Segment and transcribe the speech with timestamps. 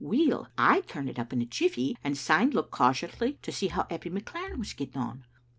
[0.03, 3.85] Weel, I turned it up in a jiffy, and syne looked cautiously to see how
[3.91, 5.25] Eppie McLaren was get ting on.